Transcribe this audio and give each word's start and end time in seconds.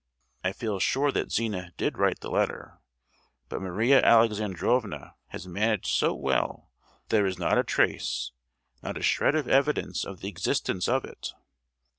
I 0.43 0.51
feel 0.51 0.79
sure 0.79 1.11
that 1.11 1.31
Zina 1.31 1.73
did 1.77 1.95
write 1.99 2.21
the 2.21 2.31
letter; 2.31 2.79
but 3.49 3.61
Maria 3.61 4.01
Alexandrovna 4.01 5.13
has 5.27 5.45
managed 5.47 5.95
so 5.95 6.15
well 6.15 6.71
that 7.03 7.09
there 7.09 7.27
is 7.27 7.37
not 7.37 7.59
a 7.59 7.63
trace, 7.63 8.31
not 8.81 8.97
a 8.97 9.03
shred 9.03 9.35
of 9.35 9.47
evidence 9.47 10.03
of 10.03 10.21
the 10.21 10.27
existence 10.27 10.87
of 10.87 11.05
it. 11.05 11.33